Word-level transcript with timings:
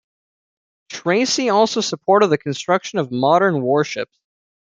Tracy 0.89 1.49
also 1.51 1.79
supported 1.79 2.29
the 2.29 2.37
construction 2.39 2.97
of 2.97 3.11
modern 3.11 3.61
warships. 3.61 4.17